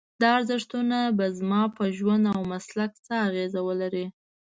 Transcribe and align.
دا 0.21 0.29
ارزښتونه 0.37 0.97
به 1.17 1.25
زما 1.39 1.61
په 1.77 1.83
ژوند 1.97 2.23
او 2.35 2.41
مسلک 2.51 2.91
څه 3.05 3.13
اغېز 3.27 3.53
ولري؟ 3.67 4.05